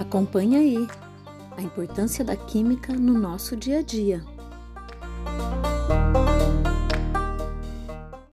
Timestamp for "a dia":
3.80-4.24